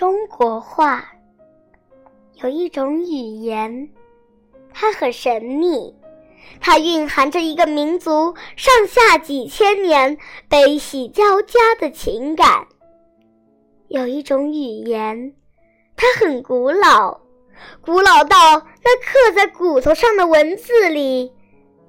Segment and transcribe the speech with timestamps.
[0.00, 1.12] 中国话
[2.36, 3.90] 有一种语言，
[4.72, 5.94] 它很神秘，
[6.58, 10.16] 它蕴含着一个民族上下几千年
[10.48, 12.66] 悲喜交加的情感。
[13.88, 15.34] 有一种语言，
[15.94, 17.20] 它很古老，
[17.82, 18.38] 古老到
[18.82, 21.30] 那刻在骨头上的文字里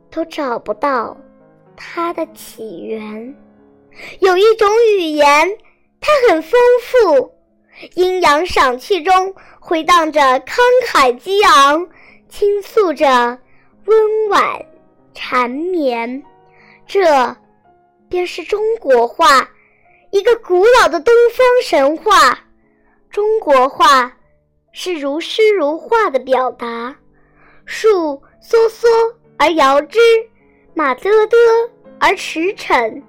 [0.10, 1.16] 都找不到
[1.78, 3.34] 它的起源。
[4.20, 4.68] 有一种
[4.98, 5.58] 语言，
[6.02, 7.41] 它很丰富。
[7.96, 11.88] 阴阳赏气中回荡着慷慨激昂，
[12.30, 13.40] 倾诉着
[13.86, 14.66] 温婉
[15.14, 16.24] 缠绵。
[16.86, 17.36] 这
[18.10, 19.50] 便是中国话，
[20.12, 22.40] 一个古老的东方神话。
[23.10, 24.14] 中国话
[24.72, 26.96] 是如诗如画的表达，
[27.66, 28.88] 树嗦嗦
[29.38, 30.00] 而摇枝，
[30.74, 31.36] 马嘚嘚
[32.00, 33.02] 而驰骋。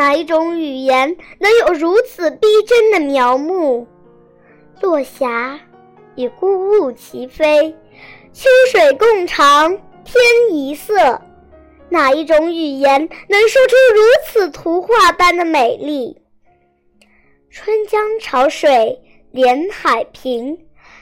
[0.00, 3.84] 哪一种语言能有如此逼真的描摹？
[4.80, 5.60] 落霞
[6.16, 7.76] 与孤鹜齐飞，
[8.32, 9.68] 秋水共长
[10.02, 10.16] 天
[10.52, 11.20] 一色。
[11.90, 16.16] 哪一种语言能说出如此图画般的美丽？
[17.50, 18.98] 春江潮水
[19.30, 20.56] 连海平，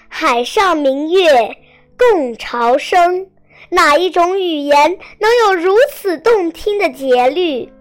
[0.09, 1.57] 海上明月
[1.97, 3.31] 共潮生。
[3.71, 7.73] 哪一种语言能有如此动听的节律？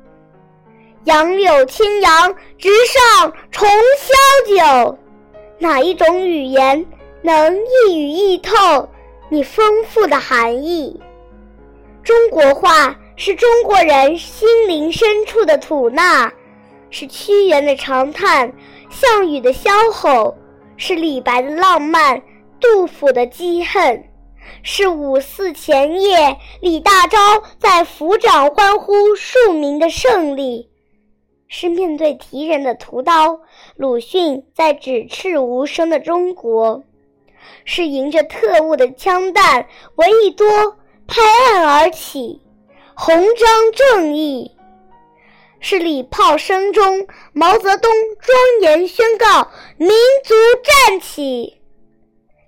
[1.08, 5.00] 杨柳青杨直上重霄九，
[5.58, 6.86] 哪一种语言
[7.22, 8.89] 能一语意透
[9.30, 10.99] 你丰富的含义？
[12.03, 16.30] 中国话是中国人心灵深处的吐纳，
[16.89, 18.52] 是屈原的长叹，
[18.89, 20.36] 项羽的萧吼，
[20.75, 22.21] 是李白的浪漫，
[22.59, 24.03] 杜甫的积恨，
[24.61, 30.69] 是五四前夜李大钊在抚掌欢呼庶民的胜利。
[31.50, 33.40] 是面对敌人的屠刀，
[33.76, 36.84] 鲁迅在指斥无声的中国；
[37.64, 40.77] 是迎着特务的枪弹，闻一多
[41.08, 41.21] 拍
[41.54, 42.42] 案而起，
[42.94, 44.52] 红章正义；
[45.61, 47.89] 是礼炮声中，毛泽东
[48.20, 49.89] 庄严宣告民
[50.26, 50.36] 族
[50.88, 51.61] 站起。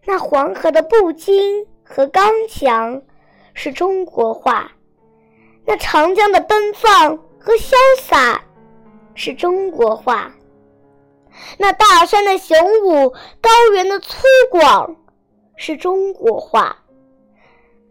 [0.06, 3.02] 那黄河的不惊和刚强，
[3.53, 4.72] 是中国话；
[5.66, 8.44] 那长江的奔放和潇洒。
[9.22, 10.34] 是中国话，
[11.57, 13.09] 那大山的雄武，
[13.41, 14.16] 高原的粗
[14.50, 14.96] 犷，
[15.57, 16.74] 是中国话；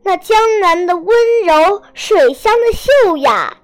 [0.02, 1.06] 那江南的温
[1.44, 3.54] 柔，水乡的秀雅，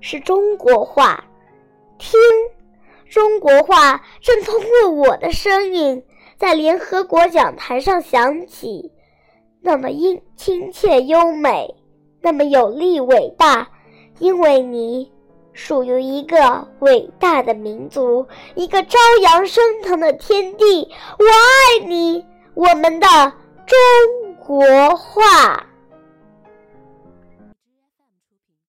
[0.00, 1.24] 是中国话。
[1.98, 2.20] 听，
[3.10, 6.04] 中国话正通过我的声音，
[6.36, 8.92] 在联合国讲台上响起，
[9.60, 11.74] 那么音亲切优美，
[12.20, 13.68] 那么有力伟大，
[14.20, 15.17] 因为你。
[15.60, 18.24] 属于一个伟大的民族，
[18.54, 20.88] 一个朝阳升腾的天地。
[21.18, 22.24] 我爱你，
[22.54, 23.08] 我们的
[23.66, 23.76] 中
[24.38, 24.64] 国
[24.94, 25.67] 话。